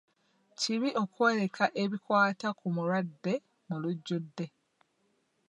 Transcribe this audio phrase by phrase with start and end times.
[0.59, 3.33] Kibi okwoleka ebikwata ku mulwadde
[3.67, 4.45] mu lujjudde.